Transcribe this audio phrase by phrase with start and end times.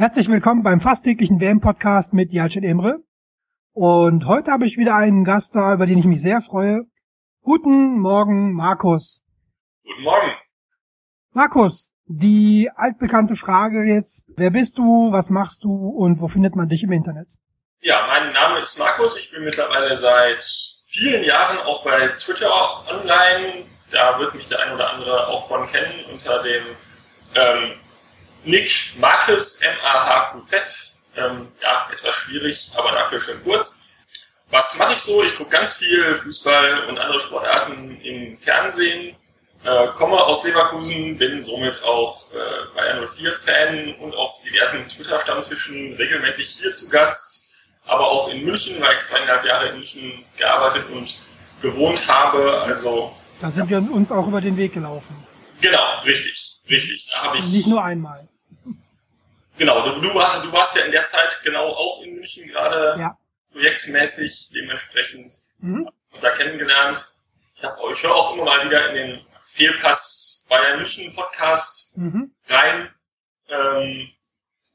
[0.00, 3.00] Herzlich willkommen beim fast täglichen WM-Podcast mit Jalcin Emre.
[3.74, 6.86] Und heute habe ich wieder einen Gast da, über den ich mich sehr freue.
[7.42, 9.20] Guten Morgen, Markus.
[9.84, 10.32] Guten Morgen.
[11.34, 16.70] Markus, die altbekannte Frage jetzt, wer bist du, was machst du und wo findet man
[16.70, 17.34] dich im Internet?
[17.82, 19.18] Ja, mein Name ist Markus.
[19.18, 20.42] Ich bin mittlerweile seit
[20.86, 22.50] vielen Jahren auch bei Twitter
[22.88, 23.66] online.
[23.90, 26.64] Da wird mich der ein oder andere auch von kennen unter dem
[27.34, 27.72] ähm,
[28.44, 30.92] Nick Marcus, M-A-H-Q-Z.
[31.16, 33.88] Ähm, ja, etwas schwierig, aber dafür schön kurz.
[34.50, 35.22] Was mache ich so?
[35.22, 39.16] Ich gucke ganz viel Fußball und andere Sportarten im Fernsehen,
[39.64, 46.58] äh, komme aus Leverkusen, bin somit auch äh, Bayern 04-Fan und auf diversen Twitter-Stammtischen regelmäßig
[46.60, 47.52] hier zu Gast,
[47.86, 51.14] aber auch in München, weil ich zweieinhalb Jahre in München gearbeitet und
[51.60, 52.62] gewohnt habe.
[52.62, 55.14] Also da sind wir uns auch über den Weg gelaufen.
[55.60, 57.08] Genau, richtig, richtig.
[57.10, 58.16] Da habe ich nicht nur einmal.
[59.58, 63.18] Genau, du, du, du warst ja in der Zeit genau auch in München gerade ja.
[63.52, 65.90] projektmäßig, dementsprechend mhm.
[66.08, 67.14] uns da kennengelernt.
[67.56, 72.34] Ich, hab, ich höre auch immer mal wieder in den Fehlpass Bayern München Podcast mhm.
[72.48, 72.88] rein.
[73.48, 74.10] Ähm,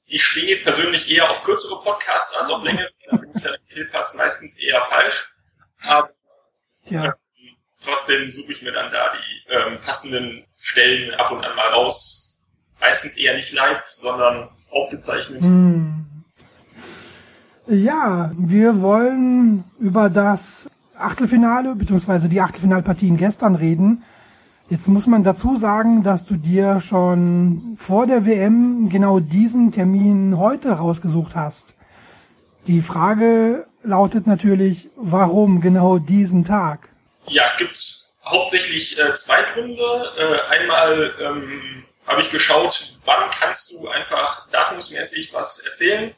[0.05, 2.91] ich stehe persönlich eher auf kürzere Podcasts als auf längere.
[3.09, 5.33] Da bin ich dann im Fehlpass meistens eher falsch.
[5.81, 6.11] Aber
[6.83, 7.05] ja.
[7.07, 7.13] äh,
[7.83, 12.35] trotzdem suche ich mir dann da die ähm, passenden Stellen ab und an mal raus.
[12.81, 15.43] Meistens eher nicht live, sondern aufgezeichnet.
[15.43, 16.05] Hm.
[17.67, 22.29] Ja, wir wollen über das Achtelfinale bzw.
[22.29, 24.03] die Achtelfinalpartien gestern reden.
[24.67, 30.39] Jetzt muss man dazu sagen, dass du dir schon vor der WM genau diesen Termin
[30.39, 31.75] heute rausgesucht hast.
[32.65, 36.89] Die Frage lautet natürlich, warum genau diesen Tag?
[37.27, 40.13] Ja, es gibt hauptsächlich äh, zwei Gründe.
[40.17, 46.09] Äh, einmal ähm, habe ich geschaut, wann kannst du einfach datumsmäßig was erzählen,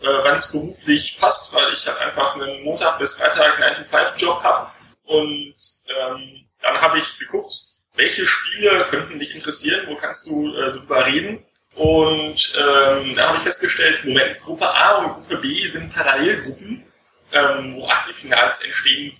[0.00, 4.70] äh, wann es beruflich passt, weil ich halt einfach einen Montag bis Freitag 9-to-5-Job habe.
[5.04, 5.54] Und
[5.88, 7.52] ähm, dann habe ich geguckt,
[7.94, 11.44] welche Spiele könnten dich interessieren, wo kannst du äh, drüber reden.
[11.74, 16.84] Und ähm, da habe ich festgestellt, Moment, Gruppe A und Gruppe B sind Parallelgruppen,
[17.32, 19.16] ähm, wo Achtelfinals entstehen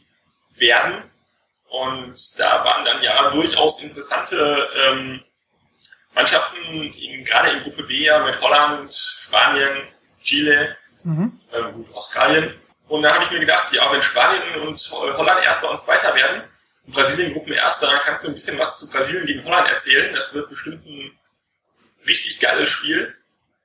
[0.57, 1.03] werden.
[1.81, 5.21] Und da waren dann ja durchaus interessante ähm,
[6.15, 6.57] Mannschaften,
[6.95, 9.83] in, gerade in Gruppe B ja mit Holland, Spanien,
[10.23, 11.39] Chile, Mhm.
[11.53, 12.55] ähm, gut, Australien.
[12.89, 16.43] Und da habe ich mir gedacht, ja, wenn Spanien und Holland Erster und Zweiter werden
[16.87, 20.15] und Brasilien Gruppenerster, dann kannst du ein bisschen was zu Brasilien gegen Holland erzählen.
[20.15, 21.11] Das wird bestimmt ein
[22.07, 23.15] richtig geiles Spiel.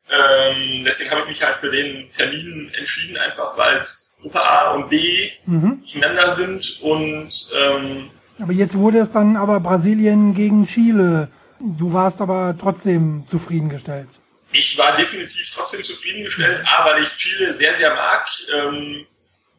[0.10, 4.72] Ähm, deswegen habe ich mich halt für den Termin entschieden, einfach weil es Gruppe A
[4.74, 5.82] und B Mhm.
[5.86, 11.30] gegeneinander sind und ähm, Aber jetzt wurde es dann aber Brasilien gegen Chile.
[11.60, 14.08] Du warst aber trotzdem zufriedengestellt.
[14.52, 19.06] Ich war definitiv trotzdem zufriedengestellt, A, weil ich Chile sehr, sehr mag, ähm,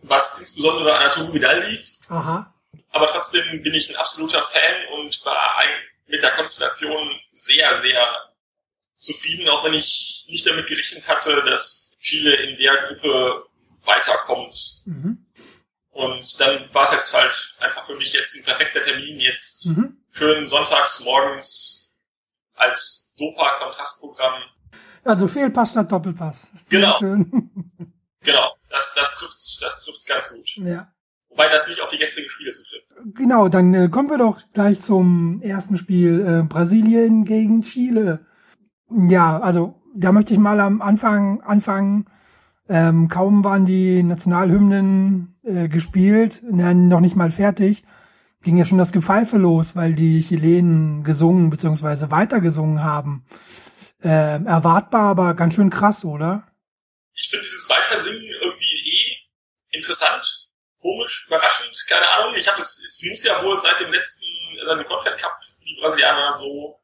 [0.02, 1.90] was insbesondere an Arturo Vidal liegt.
[2.08, 2.52] Aha.
[2.92, 5.62] Aber trotzdem bin ich ein absoluter Fan und war
[6.08, 8.02] mit der Konstellation sehr, sehr
[8.96, 13.44] zufrieden, auch wenn ich nicht damit gerechnet hatte, dass Chile in der Gruppe
[13.84, 14.82] weiterkommt.
[14.84, 15.26] Mhm.
[15.90, 19.96] Und dann war es jetzt halt einfach für mich jetzt ein perfekter Termin, jetzt Mhm.
[20.10, 21.92] schön sonntags morgens
[22.54, 24.42] als Dopa-Kontrastprogramm
[25.04, 26.50] Also Fehlpass statt Doppelpass.
[26.68, 26.98] Genau.
[28.22, 30.46] Genau, das, das trifft's, das trifft's ganz gut.
[30.56, 30.92] ja.
[31.30, 32.92] Wobei das nicht auf die gestrigen Spiele zutrifft.
[33.14, 38.26] Genau, dann äh, kommen wir doch gleich zum ersten Spiel äh, Brasilien gegen Chile.
[38.90, 42.10] Ja, also da möchte ich mal am Anfang anfangen.
[42.70, 47.82] Ähm, kaum waren die Nationalhymnen äh, gespielt, na, noch nicht mal fertig,
[48.42, 52.12] ging ja schon das Gepfeife los, weil die Chilenen gesungen bzw.
[52.12, 53.24] weitergesungen haben.
[54.02, 56.46] Ähm, erwartbar, aber ganz schön krass, oder?
[57.12, 60.48] Ich finde dieses Weitersingen irgendwie eh interessant,
[60.78, 62.34] komisch, überraschend, keine Ahnung.
[62.36, 64.26] Ich habe es, es muss ja wohl seit dem letzten,
[64.64, 66.80] seit dem Confed Cup die Brasilianer so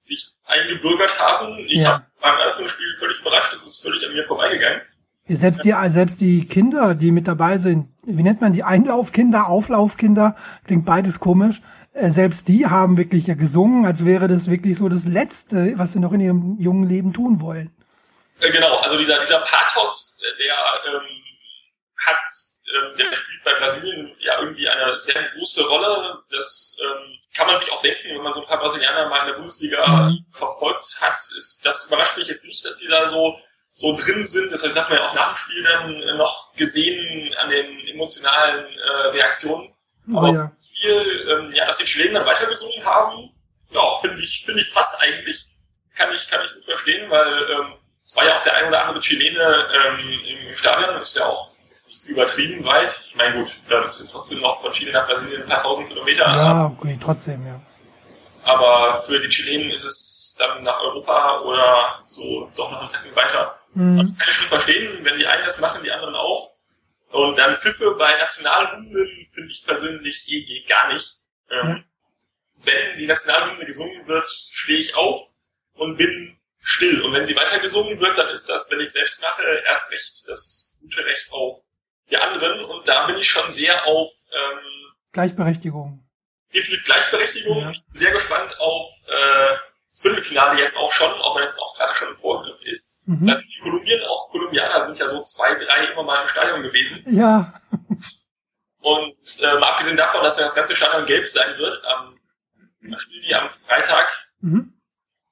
[0.00, 1.64] sich eingebürgert haben.
[1.66, 1.94] Ich Ja.
[1.94, 4.82] habe beim Eröffnungsspiel völlig überrascht, das ist völlig an mir vorbeigegangen.
[5.36, 8.62] Selbst die, selbst die Kinder, die mit dabei sind, wie nennt man die?
[8.64, 10.36] Einlaufkinder, Auflaufkinder,
[10.66, 11.60] klingt beides komisch.
[11.92, 15.92] Äh, Selbst die haben wirklich ja gesungen, als wäre das wirklich so das Letzte, was
[15.92, 17.70] sie noch in ihrem jungen Leben tun wollen.
[18.40, 21.06] Äh, genau, also dieser, dieser Pathos, äh, der ähm,
[22.06, 22.16] hat,
[22.74, 26.18] ähm, der spielt bei Brasilien ja irgendwie eine sehr große Rolle.
[26.30, 29.26] Das ähm, kann man sich auch denken, wenn man so ein paar Brasilianer mal in
[29.26, 30.24] der Bundesliga Mhm.
[30.30, 31.12] verfolgt hat.
[31.12, 33.36] Ist, das überrascht mich jetzt nicht, dass die da so
[33.70, 34.52] so drin sind.
[34.52, 38.66] Das hat man ja auch nach dem Spiel dann äh, noch gesehen an den emotionalen
[38.66, 39.72] äh, Reaktionen.
[40.12, 40.52] Aber Oh auf ja.
[40.56, 43.30] das Spiel, ähm, ja, dass die Chilenen dann weitergesungen haben,
[43.70, 45.46] ja, finde ich, finde ich passt eigentlich.
[45.94, 48.82] Kann ich, kann ich gut verstehen, weil ähm, es war ja auch der ein oder
[48.82, 53.00] andere Chilene ähm, im Stadion, das ist ja auch jetzt nicht übertrieben weit.
[53.06, 56.24] Ich meine, gut, da sind trotzdem noch von Chile nach Brasilien ein paar tausend Kilometer.
[56.24, 57.60] Ja, okay, trotzdem, ja.
[58.44, 63.14] Aber für die Chilenen ist es dann nach Europa oder so doch noch einen Tacken
[63.14, 63.59] weiter.
[63.74, 63.98] Mhm.
[63.98, 66.52] Also kann ich schon verstehen, wenn die einen das machen, die anderen auch.
[67.10, 71.18] Und dann Pfiffe bei Nationalhymnen finde ich persönlich eh geht gar nicht.
[71.50, 71.84] Ähm, ja.
[72.62, 75.34] Wenn die Nationalhymne gesungen wird, stehe ich auf
[75.74, 77.02] und bin still.
[77.02, 80.28] Und wenn sie weiter gesungen wird, dann ist das, wenn ich selbst mache, erst recht
[80.28, 81.64] das gute Recht auch
[82.10, 82.64] der anderen.
[82.64, 86.06] Und da bin ich schon sehr auf ähm, Gleichberechtigung.
[86.52, 87.58] Definitiv Gleichberechtigung.
[87.58, 87.70] Ja.
[87.70, 89.56] Ich bin sehr gespannt auf äh,
[89.90, 93.06] das Viertelfinale jetzt auch schon, auch wenn es auch gerade schon ein Vorgriff ist.
[93.06, 93.28] Mhm.
[93.28, 97.02] Also die Kolumbien, auch Kolumbianer sind ja so zwei, drei immer mal im Stadion gewesen.
[97.06, 97.60] Ja.
[98.82, 102.20] Und ähm, abgesehen davon, dass ja das ganze Stadion gelb sein wird, am
[102.82, 104.08] ähm, spielen die am Freitag,
[104.40, 104.74] mhm.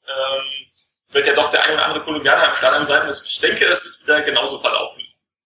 [0.05, 3.07] ähm, wird ja doch der ein oder andere Kolumbianer im Stadion sein.
[3.07, 5.03] Und ich denke, das wird wieder genauso verlaufen.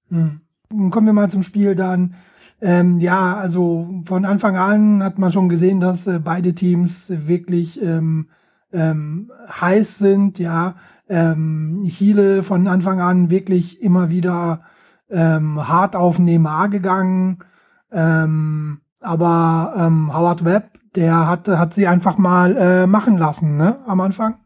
[0.09, 0.91] Mhm.
[0.91, 2.17] Kommen wir mal zum Spiel dann.
[2.61, 7.81] Ähm, ja, also von Anfang an hat man schon gesehen, dass äh, beide Teams wirklich
[7.83, 8.31] ähm,
[8.73, 10.77] ähm, heiß sind, ja.
[11.09, 14.65] Ähm, Chile von Anfang an wirklich immer wieder
[15.11, 17.45] ähm, hart auf Neymar gegangen.
[17.93, 23.83] Ähm, aber ähm, Howard Webb, der hat, hat sie einfach mal äh, machen lassen, ne,
[23.87, 24.41] am Anfang.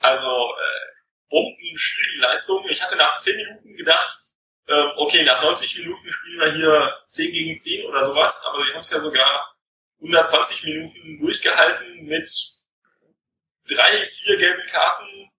[0.00, 2.64] Also, äh, Bomben, schwierige Leistung.
[2.68, 4.32] Ich hatte nach 10 Minuten gedacht,
[4.66, 8.74] äh, okay, nach 90 Minuten spielen wir hier 10 gegen 10 oder sowas, aber wir
[8.74, 9.54] haben es ja sogar
[10.00, 12.28] 120 Minuten durchgehalten mit
[13.68, 15.30] drei, vier gelben Karten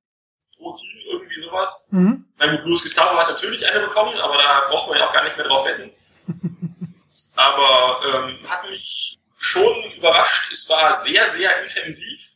[0.57, 1.87] pro Team, irgendwie sowas.
[1.91, 2.25] Mhm.
[2.37, 5.23] Mein gut, Luis Gustavo hat natürlich eine bekommen, aber da braucht man ja auch gar
[5.23, 5.91] nicht mehr drauf wetten.
[7.35, 10.51] aber ähm, hat mich schon überrascht.
[10.51, 12.29] Es war sehr, sehr intensiv.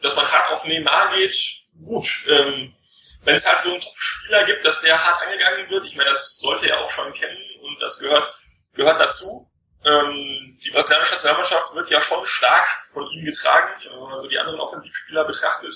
[0.00, 1.36] Dass man hart auf Neymar geht,
[1.84, 2.06] gut.
[2.28, 2.74] Ähm,
[3.22, 6.38] wenn es halt so einen Top-Spieler gibt, dass der hart angegangen wird, ich meine, das
[6.38, 8.32] sollte er auch schon kennen und das gehört,
[8.72, 9.47] gehört dazu.
[9.88, 14.38] Ähm, die brasilianische Nationalmannschaft wird ja schon stark von ihm getragen, wenn man so die
[14.38, 15.74] anderen Offensivspieler betrachtet.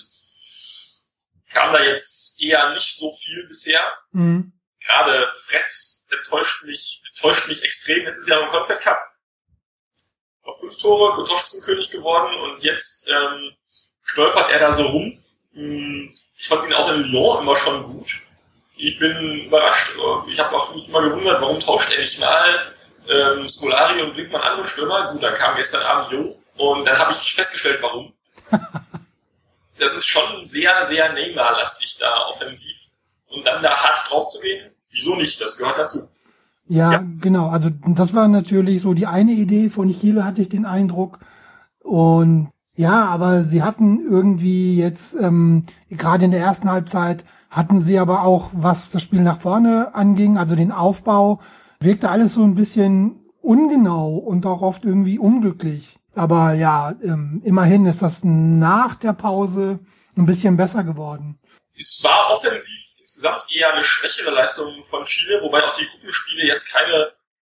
[1.50, 3.80] Kam da jetzt eher nicht so viel bisher.
[4.12, 4.52] Mhm.
[4.84, 8.04] Gerade Fretz enttäuscht mich, enttäuscht mich extrem.
[8.04, 8.98] Letztes Jahr im Confed Cup.
[10.42, 13.52] Auf fünf Tore, Torschützenkönig geworden und jetzt ähm,
[14.02, 15.22] stolpert er da so rum.
[15.52, 18.20] Hm, ich fand ihn auch in Lyon immer schon gut.
[18.76, 19.92] Ich bin überrascht.
[20.26, 22.74] Ich habe auch mich immer gewundert, warum tauscht er nicht mal
[23.08, 25.12] ähm, Scolari und einen anderen Stürmer.
[25.12, 28.12] Gut, dann kam gestern Abend Jo und dann habe ich festgestellt, warum.
[29.78, 32.90] das ist schon sehr, sehr Neymar-lastig da offensiv.
[33.28, 35.40] Und dann da hart drauf zu gehen, wieso nicht?
[35.40, 36.08] Das gehört dazu.
[36.68, 37.48] Ja, ja, genau.
[37.48, 41.18] Also das war natürlich so die eine Idee von Chile, hatte ich den Eindruck.
[41.80, 47.98] Und ja, aber sie hatten irgendwie jetzt, ähm, gerade in der ersten Halbzeit, hatten sie
[47.98, 51.40] aber auch, was das Spiel nach vorne anging, also den Aufbau,
[51.84, 55.96] wirkte alles so ein bisschen ungenau und auch oft irgendwie unglücklich.
[56.14, 59.80] Aber ja, ähm, immerhin ist das nach der Pause
[60.16, 61.38] ein bisschen besser geworden.
[61.76, 66.70] Es war offensiv insgesamt eher eine schwächere Leistung von Chile, wobei auch die Gruppenspiele jetzt
[66.70, 67.12] keine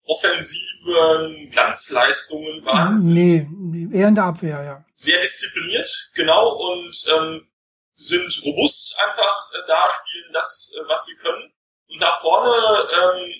[0.05, 2.95] offensiven Glanzleistungen waren.
[3.07, 3.47] Nee,
[3.91, 7.47] eher in der Abwehr, ja sehr diszipliniert, genau, und ähm,
[7.95, 11.51] sind robust einfach äh, da, spielen das, äh, was sie können.
[11.89, 13.33] Und nach vorne ähm,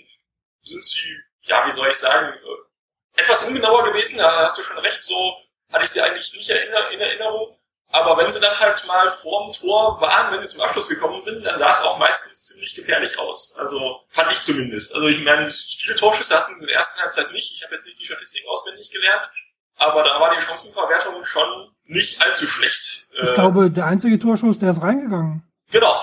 [0.64, 4.78] sind sie, ja, wie soll ich sagen, äh, etwas ungenauer gewesen, da hast du schon
[4.80, 5.36] recht, so
[5.72, 7.56] hatte ich sie eigentlich nicht in Erinnerung.
[7.90, 11.44] Aber wenn sie dann halt mal vorm Tor waren, wenn sie zum Abschluss gekommen sind,
[11.44, 13.56] dann sah es auch meistens ziemlich gefährlich aus.
[13.60, 14.96] Also fand ich zumindest.
[14.96, 17.54] Also ich meine, viele Torschüsse hatten sie in der ersten Halbzeit nicht.
[17.54, 19.30] Ich habe jetzt nicht die Statistik auswendig gelernt
[19.76, 23.08] aber da war die Chancenverwertung schon nicht allzu schlecht.
[23.12, 25.44] Ich äh, glaube, der einzige Torschuss, der ist reingegangen.
[25.74, 26.02] Genau.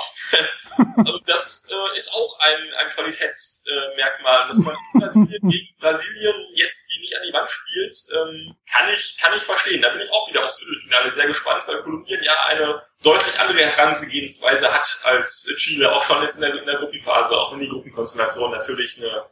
[0.96, 6.90] also das äh, ist auch ein, ein Qualitätsmerkmal, äh, dass man Brasilien gegen Brasilien jetzt
[6.90, 9.80] die nicht an die Wand spielt, ähm, kann ich kann ich verstehen.
[9.80, 13.60] Da bin ich auch wieder aufs Viertelfinale sehr gespannt, weil Kolumbien ja eine deutlich andere
[13.60, 17.68] Herangehensweise hat als Chile, auch schon jetzt in der, in der Gruppenphase, auch wenn die
[17.68, 19.26] Gruppenkonstellation natürlich eine,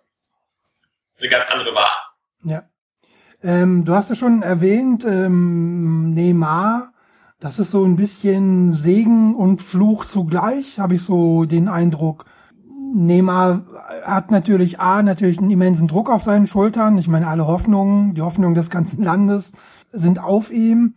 [1.18, 2.16] eine ganz andere war.
[2.45, 2.62] Ja.
[3.42, 6.92] Ähm, du hast ja schon erwähnt, ähm, Neymar,
[7.40, 12.25] das ist so ein bisschen Segen und Fluch zugleich, habe ich so den Eindruck.
[12.95, 13.64] Neymar
[14.02, 16.99] hat natürlich A, natürlich einen immensen Druck auf seinen Schultern.
[16.99, 19.52] Ich meine, alle Hoffnungen, die Hoffnungen des ganzen Landes
[19.90, 20.95] sind auf ihm.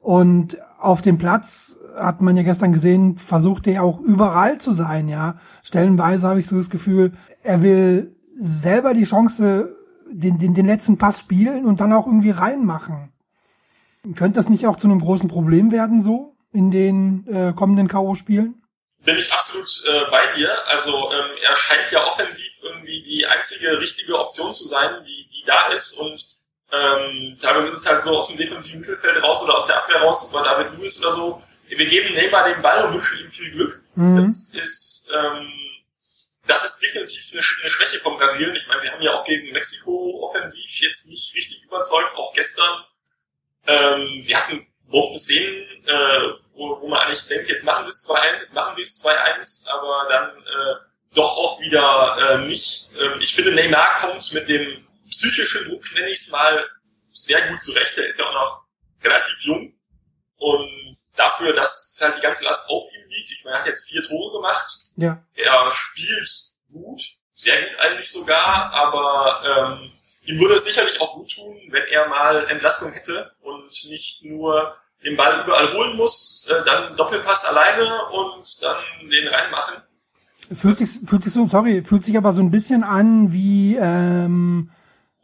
[0.00, 5.08] Und auf dem Platz hat man ja gestern gesehen, versucht er auch überall zu sein,
[5.08, 5.36] ja.
[5.62, 7.12] Stellenweise habe ich so das Gefühl,
[7.42, 9.74] er will selber die Chance
[10.10, 13.10] den, den, den letzten Pass spielen und dann auch irgendwie reinmachen.
[14.14, 18.54] Könnte das nicht auch zu einem großen Problem werden, so in den äh, kommenden K.O.-Spielen?
[19.06, 20.52] bin ich absolut äh, bei dir.
[20.66, 25.44] Also ähm, er scheint ja offensiv irgendwie die einzige richtige Option zu sein, die, die
[25.46, 25.94] da ist.
[25.94, 26.26] Und
[26.72, 30.02] ähm, teilweise ist es halt so aus dem defensiven Mittelfeld raus oder aus der Abwehr
[30.02, 31.42] raus über David Lewis oder so.
[31.68, 33.82] Wir geben Neymar den Ball und wünschen ihm viel Glück.
[33.94, 34.22] Mhm.
[34.22, 35.52] Das ist ähm,
[36.46, 38.54] das ist definitiv eine, eine Schwäche von Brasilien.
[38.54, 42.84] Ich meine, sie haben ja auch gegen Mexiko offensiv jetzt nicht richtig überzeugt, auch gestern.
[43.66, 48.40] Ähm, sie hatten Bomben-Szenen, äh, wo, wo man eigentlich denkt, jetzt machen sie es 2-1,
[48.40, 52.88] jetzt machen sie es 2-1, aber dann äh, doch auch wieder äh, nicht.
[53.00, 57.60] Ähm, ich finde, Neymar kommt mit dem psychischen Druck, nenne ich es mal, sehr gut
[57.60, 57.96] zurecht.
[57.96, 58.62] Er ist ja auch noch
[59.02, 59.72] relativ jung.
[60.38, 63.88] Und dafür, dass halt die ganze Last auf ihm liegt, ich meine, er hat jetzt
[63.88, 64.66] vier Tore gemacht.
[64.96, 65.22] Ja.
[65.34, 66.28] Er spielt
[66.70, 69.92] gut, sehr gut eigentlich sogar, aber ähm,
[70.26, 74.76] ihm würde es sicherlich auch gut tun, wenn er mal Entlastung hätte und nicht nur
[75.04, 78.76] den Ball überall holen muss, äh, dann Doppelpass alleine und dann
[79.08, 79.82] den reinmachen.
[80.52, 84.70] Fühlt sich, fühlt sich so, sorry, fühlt sich aber so ein bisschen an wie ähm,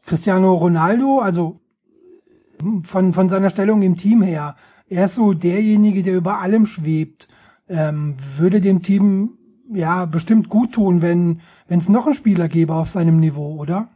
[0.04, 1.60] Cristiano Ronaldo, also
[2.82, 4.56] von, von seiner Stellung im Team her.
[4.88, 7.28] Er ist so derjenige, der über allem schwebt.
[7.68, 9.38] Ähm, würde dem Team
[9.72, 13.88] ja bestimmt gut tun, wenn es noch einen Spieler gäbe auf seinem Niveau, oder?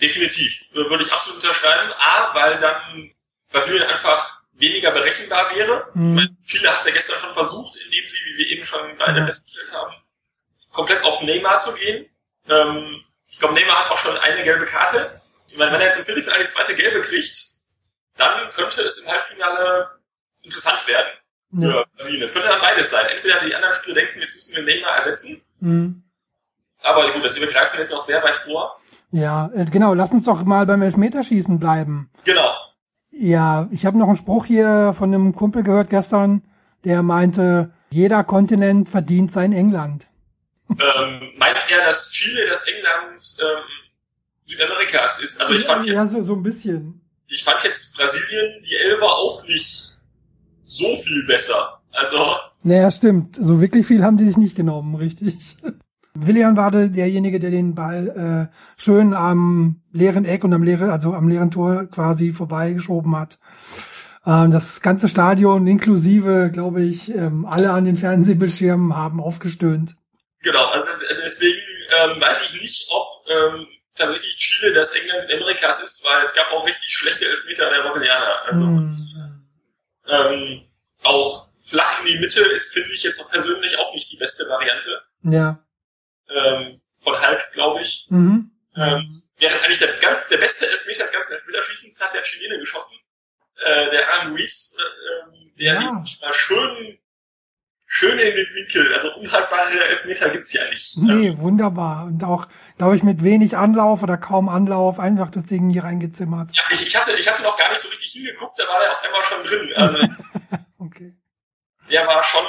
[0.00, 1.92] Definitiv, würde ich absolut unterschreiben.
[1.92, 3.12] A, weil dann
[3.50, 5.88] Brasilien einfach weniger berechenbar wäre.
[5.94, 6.06] Mhm.
[6.06, 8.96] Ich meine, viele hat es ja gestern schon versucht, indem sie, wie wir eben schon
[8.98, 9.26] beide ja.
[9.26, 9.94] festgestellt haben,
[10.72, 12.08] komplett auf Neymar zu gehen.
[12.48, 15.20] Ähm, ich glaube, Neymar hat auch schon eine gelbe Karte.
[15.48, 17.54] Ich meine, wenn er jetzt im Viertelfinale die zweite gelbe kriegt,
[18.16, 19.90] dann könnte es im Halbfinale
[20.42, 21.12] interessant werden
[21.52, 21.84] für ja.
[21.94, 22.22] Brasilien.
[22.22, 23.06] Es könnte dann beides sein.
[23.06, 25.44] Entweder die anderen Spieler denken, jetzt müssen wir Neymar ersetzen.
[25.60, 26.02] Mhm.
[26.82, 28.80] Aber gut, das übergreifen jetzt noch sehr weit vor.
[29.14, 29.94] Ja, äh, genau.
[29.94, 32.10] Lass uns doch mal beim Elfmeterschießen bleiben.
[32.24, 32.52] Genau.
[33.12, 36.42] Ja, ich habe noch einen Spruch hier von einem Kumpel gehört gestern,
[36.82, 40.08] der meinte, jeder Kontinent verdient sein England.
[40.68, 43.62] Ähm, meint er, dass Chile das England ähm,
[44.46, 45.40] Südamerikas ist?
[45.40, 47.00] Also ich fand jetzt, ja, so, so ein bisschen.
[47.28, 49.96] Ich fand jetzt Brasilien, die Elfer auch nicht
[50.64, 51.80] so viel besser.
[51.92, 52.16] Also.
[52.64, 53.36] Naja, stimmt.
[53.36, 55.56] So wirklich viel haben die sich nicht genommen, richtig.
[56.16, 61.12] William war derjenige, der den Ball äh, schön am leeren Eck und am leeren, also
[61.12, 63.38] am leeren Tor quasi vorbeigeschoben hat.
[64.24, 69.96] Ähm, das ganze Stadion inklusive, glaube ich, ähm, alle an den Fernsehbildschirmen haben aufgestöhnt.
[70.42, 70.86] Genau, also
[71.22, 71.60] deswegen
[72.00, 73.66] ähm, weiß ich nicht, ob ähm,
[73.96, 78.42] tatsächlich Chile das England Südamerikas ist, weil es gab auch richtig schlechte Elfmeter der Brasilianer.
[78.46, 79.42] Also mm.
[80.08, 80.62] ähm,
[81.02, 84.44] auch flach in die Mitte ist, finde ich jetzt auch persönlich auch nicht die beste
[84.48, 85.02] Variante.
[85.22, 85.63] Ja
[86.34, 88.06] ähm, von Hulk, glaube ich.
[88.08, 88.50] Mhm.
[88.76, 92.98] Ähm, während eigentlich der, ganz, der beste Elfmeter des ganzen Elfmeterschießens hat der Chilene geschossen.
[93.62, 95.80] Äh, der Alan Ruiz, äh, ähm, der ja.
[95.80, 96.98] liegt schön,
[97.86, 98.92] schön in den Winkel.
[98.92, 100.96] Also unhaltbare Elfmeter gibt's ja nicht.
[100.98, 102.06] Nee, ähm, wunderbar.
[102.06, 102.48] Und auch,
[102.78, 106.50] glaube ich, mit wenig Anlauf oder kaum Anlauf einfach das Ding hier reingezimmert.
[106.56, 108.92] Ja, ich, ich, hatte, ich hatte noch gar nicht so richtig hingeguckt, da war der
[108.92, 109.72] auf einmal schon drin.
[109.76, 110.24] Also
[110.78, 111.14] okay.
[111.90, 112.44] Der war schon,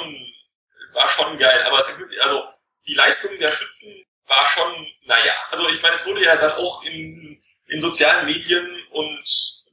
[0.92, 1.62] war schon geil.
[1.64, 2.42] Aber es, also,
[2.86, 3.92] die Leistung der Schützen
[4.26, 4.72] war schon,
[5.06, 9.24] naja, also ich meine, es wurde ja dann auch in, in sozialen Medien und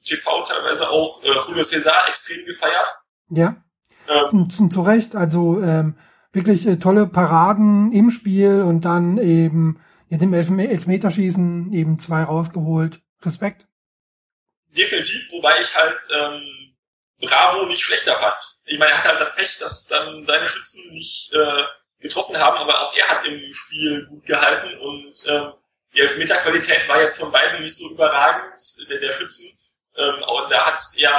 [0.05, 2.87] TV teilweise auch äh, Julio Cesar extrem gefeiert.
[3.29, 3.63] Ja,
[4.07, 5.97] ähm, zum, zum, zu Recht, also ähm,
[6.31, 12.23] wirklich äh, tolle Paraden im Spiel und dann eben mit dem Elf Elfmeterschießen eben zwei
[12.23, 13.01] rausgeholt.
[13.23, 13.67] Respekt.
[14.75, 16.75] Definitiv, wobei ich halt ähm,
[17.21, 18.61] Bravo nicht schlechter fand.
[18.65, 21.63] Ich meine, er hat halt das Pech, dass dann seine Schützen nicht äh,
[22.03, 25.51] getroffen haben, aber auch er hat im Spiel gut gehalten und äh,
[25.95, 28.53] die Elfmeterqualität war jetzt von beiden nicht so überragend,
[28.89, 29.45] der, der Schützen.
[29.95, 31.13] Ähm, und da hat er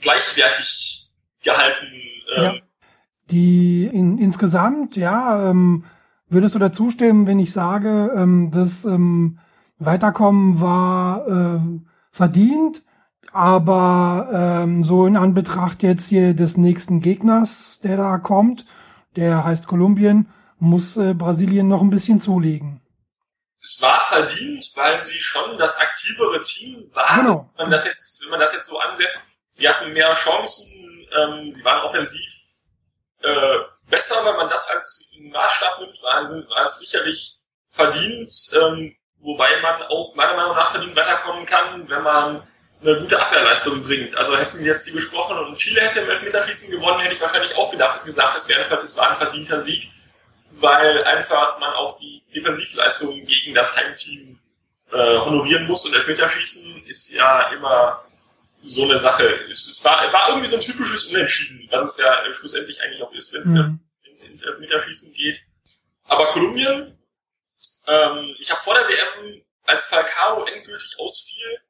[0.00, 1.08] gleichwertig
[1.42, 1.86] gehalten.
[2.36, 2.54] Ähm, ja.
[3.30, 5.84] Die in, insgesamt, ja, ähm,
[6.28, 9.38] würdest du dazu stimmen, wenn ich sage, ähm, das ähm,
[9.78, 11.60] Weiterkommen war äh,
[12.10, 12.82] verdient,
[13.32, 14.28] aber
[14.62, 18.64] ähm, so in Anbetracht jetzt hier des nächsten Gegners, der da kommt,
[19.18, 22.80] der heißt Kolumbien, muss äh, Brasilien noch ein bisschen zulegen.
[23.60, 27.20] Es war verdient, weil sie schon das aktivere Team waren.
[27.20, 27.50] Genau.
[27.56, 30.72] Wenn man das jetzt, wenn man das jetzt so ansetzt, sie hatten mehr Chancen,
[31.18, 32.32] ähm, sie waren offensiv
[33.22, 33.58] äh,
[33.90, 40.14] besser, wenn man das als Maßstab nimmt, war, es sicherlich verdient, ähm, wobei man auch
[40.14, 42.42] meiner Meinung nach verdient weiterkommen kann, wenn man
[42.82, 44.14] eine gute Abwehrleistung bringt.
[44.16, 47.54] Also hätten wir jetzt hier gesprochen und Chile hätte im Elfmeterschießen gewonnen, hätte ich wahrscheinlich
[47.56, 49.90] auch gedacht, gesagt, es, wäre, es war ein verdienter Sieg,
[50.52, 54.38] weil einfach man auch die Defensivleistung gegen das Heimteam
[54.92, 58.02] äh, honorieren muss und Elfmeterschießen ist ja immer
[58.60, 59.24] so eine Sache.
[59.50, 63.12] Es, es war, war irgendwie so ein typisches Unentschieden, was es ja schlussendlich eigentlich auch
[63.12, 63.80] ist, wenn es mhm.
[64.12, 65.40] es ins Elfmeterschießen geht.
[66.04, 66.98] Aber Kolumbien,
[67.86, 71.60] ähm, ich habe vor der WM, als Falcao endgültig ausfiel,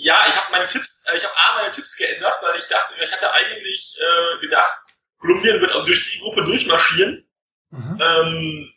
[0.00, 2.94] ja, ich habe meine Tipps, äh, ich habe A meine Tipps geändert, weil ich dachte,
[3.00, 4.80] ich hatte eigentlich äh, gedacht,
[5.18, 7.26] Kolumbien wird auch durch die Gruppe durchmarschieren.
[7.70, 8.00] Mhm.
[8.00, 8.72] Ähm,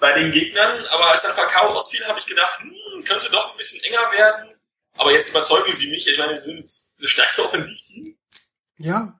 [0.00, 3.56] bei den Gegnern, aber als dann Falcao ausfiel, habe ich gedacht, hm, könnte doch ein
[3.56, 4.50] bisschen enger werden.
[4.96, 6.06] Aber jetzt überzeugen sie mich.
[6.06, 8.16] Ich meine, sie sind das stärkste Offensivteam.
[8.78, 9.18] Ja.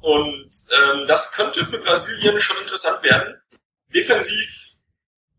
[0.00, 0.48] Und
[0.82, 3.40] ähm, das könnte für Brasilien schon interessant werden.
[3.92, 4.77] Defensiv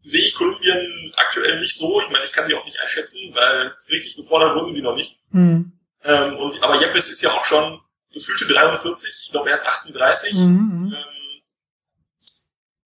[0.01, 2.01] sehe ich Kolumbien aktuell nicht so.
[2.01, 5.19] Ich meine, ich kann sie auch nicht einschätzen, weil richtig gefordert wurden sie noch nicht.
[5.31, 5.73] Mhm.
[6.03, 9.21] Ähm, und, aber Jepes ist ja auch schon gefühlte 43.
[9.23, 10.33] Ich glaube, er ist 38.
[10.35, 10.45] Mhm.
[10.45, 10.93] mhm.
[10.93, 11.41] Ähm,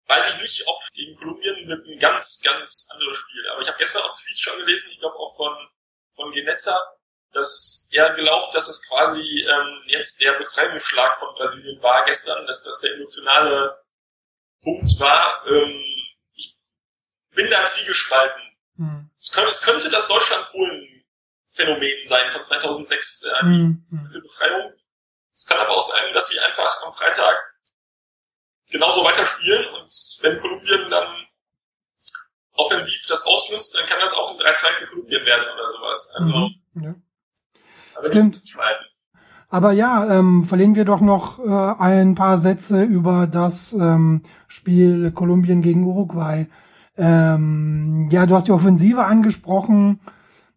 [0.06, 3.48] weiß ich nicht, ob gegen Kolumbien wird ein ganz, ganz anderes Spiel.
[3.50, 5.56] Aber ich habe gestern auch Tweets schon gelesen, ich glaube auch von,
[6.14, 6.78] von Genetzer,
[7.32, 12.62] dass er glaubt, dass es quasi ähm, jetzt der Befreiungsschlag von Brasilien war gestern, dass
[12.62, 13.82] das der emotionale
[14.62, 15.42] Punkt war.
[15.46, 15.91] Ähm,
[17.34, 18.42] bin da zwiegespalten.
[18.76, 19.10] Mhm.
[19.18, 23.84] Es, könnte, es könnte das Deutschland-Polen-Phänomen sein von 2006, äh, mhm.
[23.90, 24.72] die Befreiung.
[25.32, 27.36] Es kann aber auch sein, dass sie einfach am Freitag
[28.70, 29.90] genauso weiterspielen und
[30.22, 31.26] wenn Kolumbien dann
[32.54, 36.12] offensiv das ausnutzt, dann kann das auch ein 3-2 für Kolumbien werden oder sowas.
[36.16, 36.32] Also,
[36.74, 36.94] mhm, ja.
[38.08, 38.40] Stimmt.
[39.48, 45.12] Aber ja, ähm, verlegen wir doch noch äh, ein paar Sätze über das ähm, Spiel
[45.12, 46.48] Kolumbien gegen Uruguay.
[46.96, 50.00] Ähm, ja, du hast die Offensive angesprochen.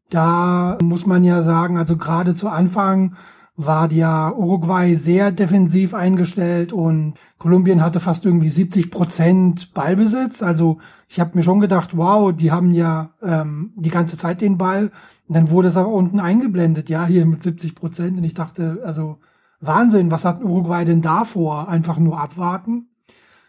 [0.09, 3.15] Da muss man ja sagen, also gerade zu Anfang
[3.57, 10.43] war ja Uruguay sehr defensiv eingestellt und Kolumbien hatte fast irgendwie 70 Prozent Ballbesitz.
[10.43, 14.57] Also ich habe mir schon gedacht, wow, die haben ja ähm, die ganze Zeit den
[14.57, 14.91] Ball.
[15.27, 18.17] Und dann wurde es aber unten eingeblendet, ja, hier mit 70 Prozent.
[18.17, 19.19] Und ich dachte, also
[19.61, 21.69] Wahnsinn, was hat Uruguay denn da vor?
[21.69, 22.89] Einfach nur abwarten.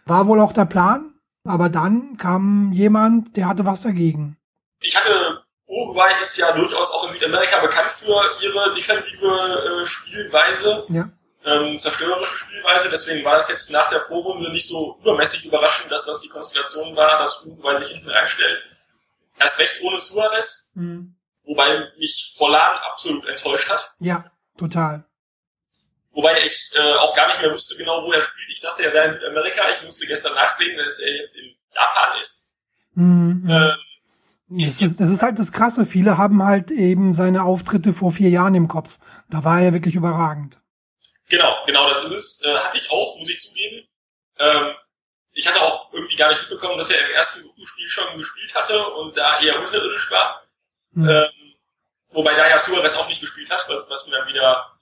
[0.06, 1.10] War wohl auch der Plan,
[1.46, 4.36] aber dann kam jemand, der hatte was dagegen.
[4.80, 10.86] Ich hatte Uruguay ist ja durchaus auch in Südamerika bekannt für ihre defensive äh, Spielweise,
[10.88, 11.08] ja.
[11.44, 12.88] ähm, zerstörerische Spielweise.
[12.90, 16.94] Deswegen war es jetzt nach der Vorrunde nicht so übermäßig überraschend, dass das die Konstellation
[16.94, 18.62] war, dass Uruguay sich hinten reinstellt.
[19.38, 21.14] Erst recht ohne Suarez, mhm.
[21.44, 23.92] wobei mich Forlan absolut enttäuscht hat.
[23.98, 25.04] Ja, total.
[26.16, 28.48] Wobei ich äh, auch gar nicht mehr wusste genau, wo er spielt.
[28.48, 29.68] Ich dachte, er wäre in Südamerika.
[29.68, 32.54] Ich musste gestern nachsehen, dass er jetzt in Japan ist.
[32.94, 33.46] Mhm.
[33.50, 33.72] Äh,
[34.48, 35.84] das ist, das ist halt das Krasse.
[35.84, 38.98] Viele haben halt eben seine Auftritte vor vier Jahren im Kopf.
[39.28, 40.58] Da war er wirklich überragend.
[41.28, 42.42] Genau, genau, das ist es.
[42.42, 43.86] Äh, hatte ich auch, muss ich zugeben.
[44.38, 44.74] Ähm,
[45.34, 48.86] ich hatte auch irgendwie gar nicht mitbekommen, dass er im ersten Gruppenspiel schon gespielt hatte
[48.86, 50.44] und da eher unterirdisch war.
[50.94, 51.06] Hm.
[51.10, 51.54] Ähm,
[52.12, 54.75] wobei da ja Suarez auch nicht gespielt hat, was, was mir dann wieder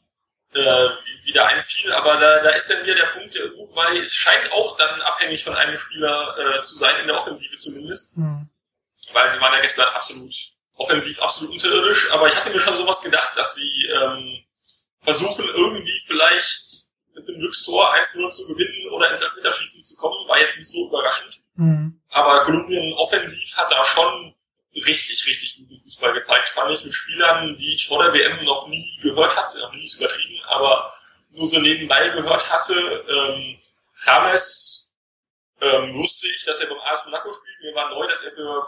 [0.54, 0.88] äh,
[1.24, 1.92] wieder einfiel.
[1.92, 5.44] Aber da, da ist dann wieder der Punkt, der Uruguay es scheint auch dann abhängig
[5.44, 8.16] von einem Spieler äh, zu sein, in der Offensive zumindest.
[8.16, 8.48] Hm
[9.12, 10.32] weil sie waren ja gestern absolut
[10.76, 14.44] offensiv absolut unterirdisch, aber ich hatte mir schon sowas gedacht, dass sie ähm,
[15.02, 20.40] versuchen irgendwie vielleicht mit dem Glückstor 1-0 zu gewinnen oder ins Elfmeterschießen zu kommen, war
[20.40, 21.40] jetzt nicht so überraschend.
[21.54, 22.00] Mhm.
[22.08, 24.33] Aber Kolumbien offensiv hat da schon
[24.74, 28.68] richtig, richtig guten Fußball gezeigt, fand ich, mit Spielern, die ich vor der WM noch
[28.68, 30.92] nie gehört hatte, noch nie ist übertrieben, aber
[31.30, 32.74] nur so nebenbei gehört hatte.
[33.08, 33.58] Ähm,
[34.04, 34.92] James
[35.60, 37.60] ähm, wusste ich, dass er beim AS Monaco spielt.
[37.62, 38.62] Mir war neu, dass er für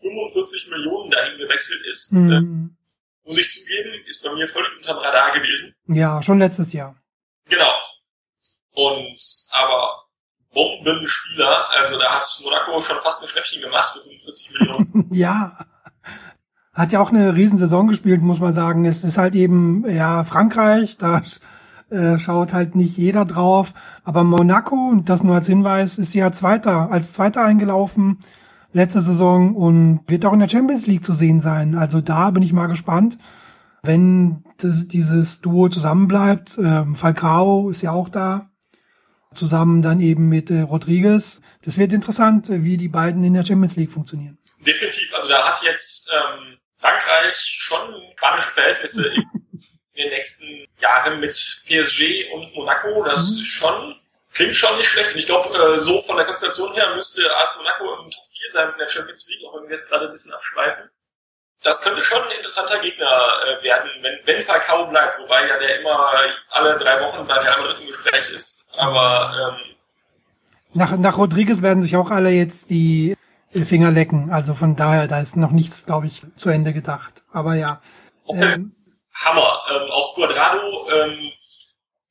[0.00, 2.74] 45 Millionen dahin gewechselt ist, mhm.
[3.24, 5.74] äh, muss ich zugeben, ist bei mir völlig unterm Radar gewesen.
[5.86, 6.96] Ja, schon letztes Jahr.
[7.48, 7.72] Genau.
[8.72, 9.18] Und
[9.52, 10.03] aber
[10.54, 15.06] Bombenspieler, also da hat Monaco schon fast ein Schnäppchen gemacht für 45 Millionen.
[15.12, 15.58] ja.
[16.72, 18.84] Hat ja auch eine Riesensaison gespielt, muss man sagen.
[18.84, 21.22] Es ist halt eben, ja, Frankreich, da
[21.90, 23.74] äh, schaut halt nicht jeder drauf.
[24.02, 28.18] Aber Monaco, und das nur als Hinweis, ist ja Zweiter, als Zweiter eingelaufen
[28.74, 31.76] letzte Saison und wird auch in der Champions League zu sehen sein.
[31.76, 33.18] Also da bin ich mal gespannt,
[33.82, 36.58] wenn das, dieses Duo zusammenbleibt.
[36.58, 38.50] Ähm, Falcao ist ja auch da,
[39.34, 41.40] zusammen dann eben mit äh, Rodriguez.
[41.64, 44.38] Das wird interessant, wie die beiden in der Champions League funktionieren.
[44.66, 45.14] Definitiv.
[45.14, 49.22] Also da hat jetzt ähm, Frankreich schon spanische Verhältnisse in,
[49.94, 51.30] in den nächsten Jahren mit
[51.66, 53.04] PSG und Monaco.
[53.04, 53.40] Das mhm.
[53.40, 53.96] ist schon
[54.34, 55.12] klingt schon nicht schlecht.
[55.12, 58.50] Und ich glaube, äh, so von der Konstellation her müsste AS Monaco im Top 4
[58.50, 60.90] sein in der Champions League, auch wenn wir jetzt gerade ein bisschen abschweifen.
[61.64, 65.80] Das könnte schon ein interessanter Gegner äh, werden, wenn, wenn Falcao bleibt, wobei ja der
[65.80, 66.12] immer
[66.50, 68.74] alle drei Wochen bei Real Madrid im Gespräch ist.
[68.78, 69.74] Aber ähm,
[70.74, 73.16] nach, nach Rodriguez werden sich auch alle jetzt die
[73.50, 74.30] Finger lecken.
[74.32, 77.22] Also von daher, da ist noch nichts, glaube ich, zu Ende gedacht.
[77.32, 77.80] Aber ja.
[78.28, 78.72] Ähm,
[79.14, 79.62] Hammer.
[79.70, 81.32] Ähm, auch Quadrado ähm,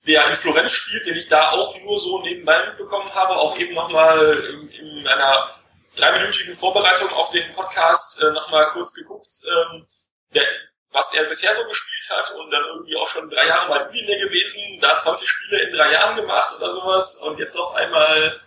[0.08, 3.74] der in Florenz spielt, den ich da auch nur so nebenbei mitbekommen habe, auch eben
[3.74, 5.48] nochmal in, in einer
[5.96, 9.86] dreiminütigen Vorbereitung auf den Podcast äh, nochmal kurz geguckt, ähm,
[10.34, 10.44] der,
[10.92, 14.18] was er bisher so gespielt hat und dann irgendwie auch schon drei Jahre mal Udine
[14.20, 18.40] gewesen, da 20 Spiele in drei Jahren gemacht oder sowas und jetzt auf einmal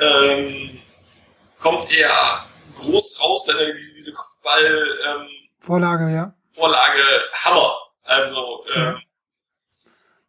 [0.00, 0.80] ähm,
[1.60, 5.28] kommt er groß raus, seine, diese, diese Kopfball ähm,
[5.60, 6.34] Vorlage, ja.
[6.50, 7.78] Vorlage Hammer.
[8.02, 9.00] Also ähm, ja.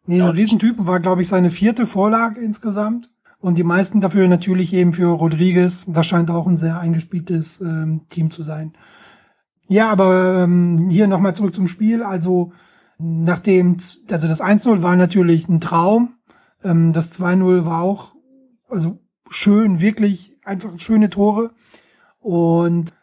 [0.06, 3.08] Nee, ein Riesentypen war, glaube ich, seine vierte Vorlage insgesamt.
[3.44, 5.84] Und die meisten dafür natürlich eben für Rodriguez.
[5.86, 8.72] Das scheint auch ein sehr eingespieltes ähm, Team zu sein.
[9.68, 12.02] Ja, aber ähm, hier nochmal zurück zum Spiel.
[12.02, 12.52] Also
[12.96, 13.76] nachdem,
[14.10, 16.14] also das 1-0 war natürlich ein Traum.
[16.62, 18.14] Ähm, das 2-0 war auch,
[18.70, 21.50] also schön, wirklich einfach schöne Tore.
[22.20, 22.94] Und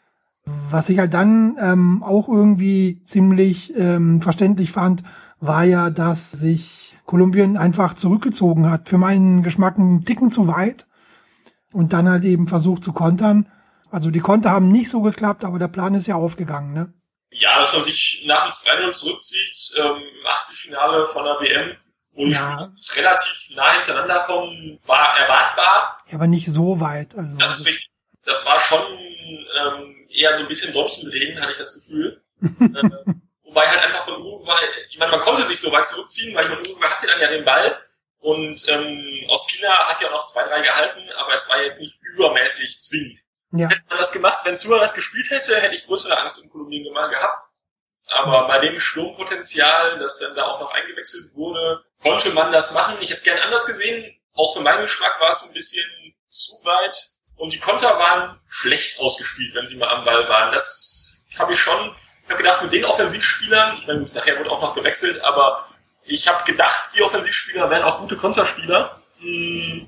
[0.71, 5.03] was ich halt dann ähm, auch irgendwie ziemlich ähm, verständlich fand,
[5.39, 8.87] war ja, dass sich Kolumbien einfach zurückgezogen hat.
[8.87, 10.87] Für meinen Geschmack einen Ticken zu weit.
[11.73, 13.51] Und dann halt eben versucht zu kontern.
[13.89, 16.93] Also die Konter haben nicht so geklappt, aber der Plan ist ja aufgegangen, ne?
[17.31, 21.77] Ja, dass man sich nach dem 2-0 zurückzieht, ähm, Achtelfinale von der WM
[22.13, 22.71] und ja.
[22.95, 25.97] relativ nah hintereinander kommen, war erwartbar.
[26.07, 27.15] Ja, aber nicht so weit.
[27.15, 27.89] Also das ist richtig.
[28.23, 32.21] Das war schon ähm, eher so ein bisschen Däumchen drehen, hatte ich das Gefühl.
[32.41, 33.13] äh,
[33.51, 36.51] Wobei halt einfach von Uruguay, ich meine, man konnte sich so weit zurückziehen, weil ich
[36.51, 37.77] meine, Uruguay hatte dann ja den Ball
[38.19, 41.81] und ähm, aus Pina hat ja auch noch zwei, drei gehalten, aber es war jetzt
[41.81, 43.19] nicht übermäßig zwingend.
[43.51, 43.67] Ja.
[43.67, 47.37] Hätte man das gemacht, wenn Suarez gespielt hätte, hätte ich größere Angst um Kolumbien gehabt.
[48.07, 52.95] Aber bei dem Sturmpotenzial, das dann da auch noch eingewechselt wurde, konnte man das machen.
[53.01, 54.17] Ich hätte es gern anders gesehen.
[54.33, 55.85] Auch für meinen Geschmack war es ein bisschen
[56.29, 56.95] zu weit.
[57.35, 60.53] Und die Konter waren schlecht ausgespielt, wenn sie mal am Ball waren.
[60.53, 61.93] Das habe ich schon
[62.31, 65.65] habe gedacht, mit den Offensivspielern, ich meine, nachher wurde auch noch gewechselt, aber
[66.03, 68.97] ich habe gedacht, die Offensivspieler wären auch gute Konterspieler.
[69.19, 69.87] Hm,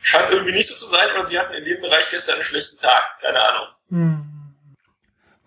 [0.00, 2.78] scheint irgendwie nicht so zu sein und sie hatten in dem Bereich gestern einen schlechten
[2.78, 3.02] Tag.
[3.20, 3.66] Keine Ahnung.
[3.90, 4.26] Hm.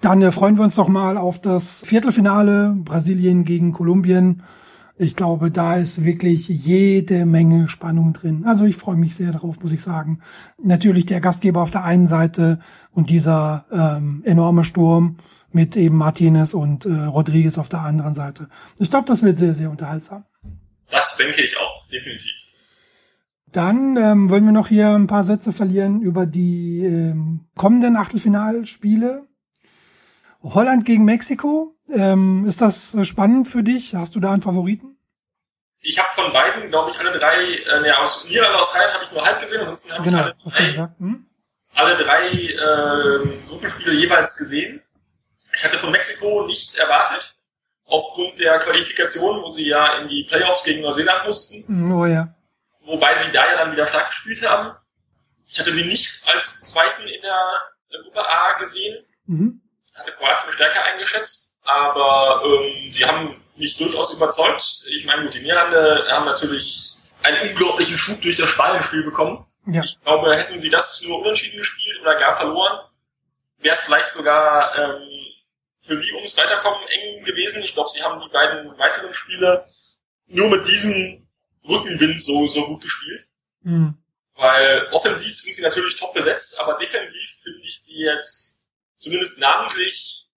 [0.02, 4.44] Dann äh, freuen wir uns doch mal auf das Viertelfinale Brasilien gegen Kolumbien.
[4.96, 8.44] Ich glaube, da ist wirklich jede Menge Spannung drin.
[8.46, 10.22] Also ich freue mich sehr darauf, muss ich sagen.
[10.62, 12.60] Natürlich der Gastgeber auf der einen Seite
[12.92, 15.18] und dieser ähm, enorme Sturm
[15.54, 18.50] mit eben Martinez und äh, Rodriguez auf der anderen Seite.
[18.80, 20.26] Ich glaube, das wird sehr, sehr unterhaltsam.
[20.90, 22.32] Das denke ich auch, definitiv.
[23.52, 29.28] Dann ähm, wollen wir noch hier ein paar Sätze verlieren über die ähm, kommenden Achtelfinalspiele.
[30.42, 31.76] Holland gegen Mexiko.
[31.90, 33.96] Ähm, ist das spannend für dich?
[33.96, 34.98] Hast du da einen Favoriten?
[35.86, 39.12] Ich habe von beiden, glaube ich, alle drei, äh, ne, aus Niederlande, Australien habe ich
[39.12, 41.26] nur halb gesehen, ansonsten habe genau, ich alle drei, hm?
[41.76, 44.82] alle drei äh, Gruppenspiele jeweils gesehen.
[45.56, 47.36] Ich hatte von Mexiko nichts erwartet,
[47.86, 51.64] aufgrund der Qualifikation, wo sie ja in die Playoffs gegen Neuseeland mussten.
[51.68, 52.34] Mhm, oh ja.
[52.86, 54.76] Wobei sie da ja dann wieder stark gespielt haben.
[55.48, 59.06] Ich hatte sie nicht als Zweiten in der Gruppe A gesehen.
[59.26, 59.62] Mhm.
[59.96, 61.54] Hatte Kroatien stärker eingeschätzt.
[61.64, 64.84] Aber ähm, sie haben mich durchaus überzeugt.
[64.88, 69.46] Ich meine, gut, die Niederlande haben natürlich einen unglaublichen Schub durch das Spanien-Spiel bekommen.
[69.68, 69.84] Ja.
[69.84, 72.80] Ich glaube, hätten sie das nur unentschieden gespielt oder gar verloren,
[73.60, 75.08] wäre es vielleicht sogar ähm,
[75.84, 77.62] für sie ums Weiterkommen eng gewesen.
[77.62, 79.66] Ich glaube, sie haben die beiden weiteren Spiele
[80.28, 81.28] nur mit diesem
[81.68, 83.28] Rückenwind so, so gut gespielt.
[83.62, 83.98] Mhm.
[84.36, 90.28] Weil offensiv sind sie natürlich top besetzt, aber defensiv finde ich sie jetzt zumindest namentlich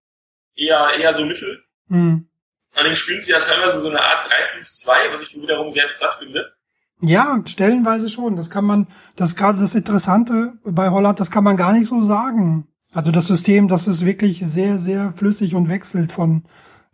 [0.54, 1.64] eher, eher so mittel.
[1.88, 2.28] Mhm.
[2.74, 6.52] Allerdings spielen sie ja teilweise so eine Art 3-5-2, was ich wiederum sehr interessant finde.
[7.00, 8.36] Ja, stellenweise schon.
[8.36, 11.86] Das kann man, das ist gerade das Interessante bei Holland, das kann man gar nicht
[11.86, 12.68] so sagen.
[12.96, 16.44] Also das System, das ist wirklich sehr, sehr flüssig und wechselt von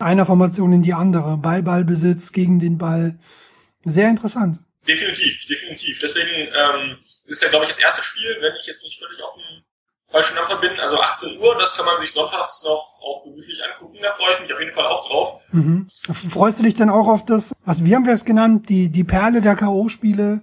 [0.01, 1.37] einer Formation in die andere.
[1.37, 3.21] Bei Ballbesitz gegen den Ball.
[3.85, 4.59] Sehr interessant.
[4.89, 6.01] Definitiv, definitiv.
[6.01, 9.35] Deswegen ähm, ist ja, glaube ich, das erste Spiel, wenn ich jetzt nicht völlig auf
[9.35, 9.63] dem
[10.11, 13.99] falschen Dampfer bin, also 18 Uhr, das kann man sich sonntags noch auch gemütlich angucken,
[14.03, 15.41] da freue ich mich auf jeden Fall auch drauf.
[15.53, 15.89] Mhm.
[16.31, 19.05] Freust du dich denn auch auf das, was wie haben wir es genannt, die, die
[19.05, 20.41] Perle der K.O.-Spiele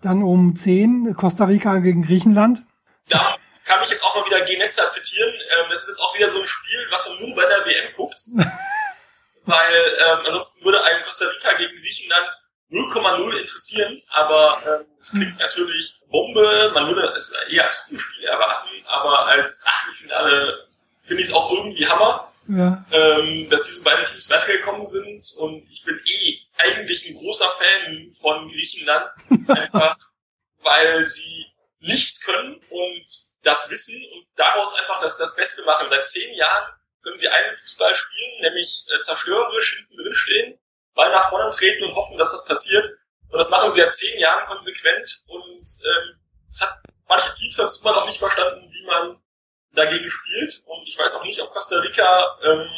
[0.00, 2.62] dann um 10, Costa Rica gegen Griechenland?
[3.10, 5.32] Da kann ich jetzt auch mal wieder Genetzer zitieren.
[5.34, 7.92] Ähm, das ist jetzt auch wieder so ein Spiel, was man nur bei der WM
[7.94, 8.20] guckt.
[9.46, 12.30] Weil ähm, ansonsten würde ein Costa Rica gegen Griechenland
[12.70, 15.38] 0,0 interessieren, aber ähm, es klingt hm.
[15.38, 20.66] natürlich Bombe, man würde es eher als Gruppenspiel erwarten, aber als Achtelfinale
[21.02, 22.84] finde ich es auch irgendwie Hammer, ja.
[22.90, 28.10] ähm, dass diese beiden Teams weitergekommen sind und ich bin eh eigentlich ein großer Fan
[28.12, 29.08] von Griechenland,
[29.48, 29.96] einfach
[30.62, 31.46] weil sie
[31.80, 35.86] nichts können und das Wissen und daraus einfach das, das Beste machen.
[35.88, 40.58] Seit zehn Jahren können sie einen Fußball spielen, nämlich äh, zerstörerisch hinten drin stehen,
[40.94, 42.98] Ball nach vorne treten und hoffen, dass was passiert.
[43.28, 46.78] Und das machen sie ja zehn Jahren konsequent und ähm, es hat
[47.08, 49.22] manche Teams haben immer noch nicht verstanden, wie man
[49.72, 50.62] dagegen spielt.
[50.66, 52.68] Und ich weiß auch nicht, ob Costa Rica ähm,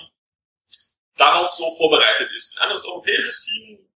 [1.17, 2.59] darauf so vorbereitet ist.
[2.59, 3.89] Ein anderes europäisches Team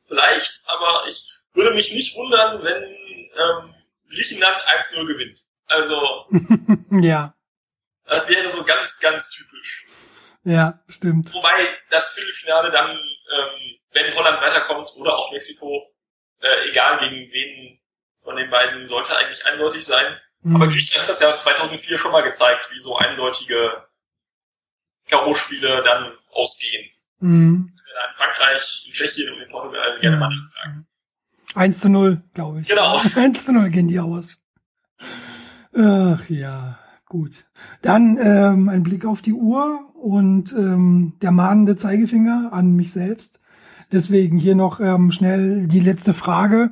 [0.00, 3.74] vielleicht, aber ich würde mich nicht wundern, wenn ähm,
[4.08, 5.43] Griechenland 1-0 gewinnt.
[5.66, 6.26] Also
[6.90, 7.34] ja.
[8.06, 9.86] Das wäre so ganz, ganz typisch.
[10.44, 11.32] Ja, stimmt.
[11.32, 15.90] Wobei das Viertelfinale dann, ähm, wenn Holland weiterkommt oder auch Mexiko,
[16.42, 17.80] äh, egal gegen wen
[18.18, 20.18] von den beiden, sollte eigentlich eindeutig sein.
[20.42, 20.56] Mhm.
[20.56, 23.86] Aber Griechenland hat das ja 2004 schon mal gezeigt, wie so eindeutige
[25.08, 26.90] K.O.-Spiele dann ausgehen.
[27.20, 27.72] Mhm.
[27.74, 30.86] In Frankreich, in Tschechien und in Portugal gerne mal nachfragen.
[31.54, 32.68] 1 zu 0, glaube ich.
[32.68, 33.00] Genau.
[33.16, 34.42] 1 zu 0 gehen die aus.
[35.76, 37.44] Ach ja, gut.
[37.82, 43.40] Dann ähm, ein Blick auf die Uhr und ähm, der mahnende Zeigefinger an mich selbst.
[43.92, 46.70] Deswegen hier noch ähm, schnell die letzte Frage.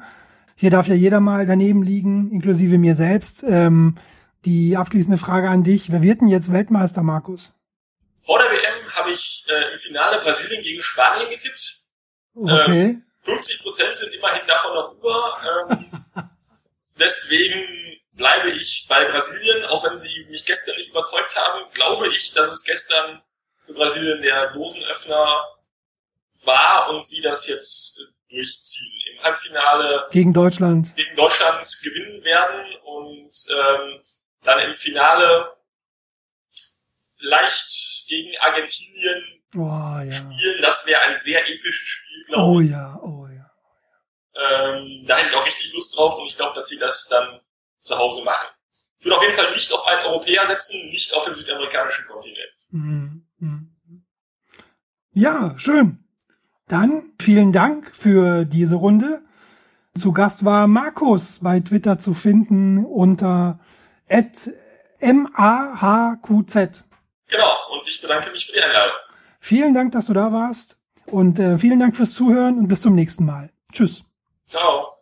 [0.54, 3.44] Hier darf ja jeder mal daneben liegen, inklusive mir selbst.
[3.46, 3.96] Ähm,
[4.44, 5.92] die abschließende Frage an dich.
[5.92, 7.54] Wer wird denn jetzt Weltmeister, Markus?
[8.16, 11.84] Vor der WM habe ich äh, im Finale Brasilien gegen Spanien getippt.
[12.34, 12.82] Okay.
[12.88, 15.36] Ähm, 50 Prozent sind immerhin davon noch über.
[15.70, 15.86] Ähm,
[16.98, 17.62] deswegen
[18.22, 22.48] bleibe ich bei Brasilien, auch wenn sie mich gestern nicht überzeugt haben, glaube ich, dass
[22.52, 23.20] es gestern
[23.58, 25.44] für Brasilien der Dosenöffner
[26.44, 27.98] war und sie das jetzt
[28.30, 28.92] durchziehen.
[29.12, 34.02] Im Halbfinale gegen Deutschland gegen Deutschland gewinnen werden und ähm,
[34.42, 35.56] dann im Finale
[37.18, 40.12] vielleicht gegen Argentinien oh, ja.
[40.12, 40.62] spielen.
[40.62, 42.70] Das wäre ein sehr episches Spiel, glaube oh, ich.
[42.70, 43.50] Ja, oh ja,
[44.36, 47.40] Ähm, da hätte ich auch richtig Lust drauf und ich glaube, dass sie das dann
[47.82, 48.48] zu Hause machen.
[48.98, 52.52] Ich würde auf jeden Fall nicht auf einen Europäer setzen, nicht auf den südamerikanischen Kontinent.
[52.70, 53.26] Mhm.
[53.38, 53.68] mhm.
[55.14, 56.02] Ja, schön.
[56.68, 59.22] Dann vielen Dank für diese Runde.
[59.94, 63.60] Zu Gast war Markus bei Twitter zu finden unter
[64.08, 65.34] @mahqz.
[67.28, 68.94] Genau, und ich bedanke mich für die Einladung.
[69.38, 72.94] Vielen Dank, dass du da warst und äh, vielen Dank fürs Zuhören und bis zum
[72.94, 73.50] nächsten Mal.
[73.72, 74.04] Tschüss.
[74.46, 74.92] Ciao.